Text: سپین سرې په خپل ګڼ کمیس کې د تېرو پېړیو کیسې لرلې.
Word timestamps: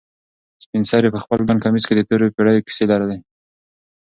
سپین 0.63 0.83
سرې 0.91 1.09
په 1.13 1.19
خپل 1.23 1.39
ګڼ 1.47 1.57
کمیس 1.65 1.83
کې 1.87 1.93
د 1.95 2.01
تېرو 2.09 2.33
پېړیو 2.35 2.65
کیسې 2.67 2.83
لرلې. 2.91 3.17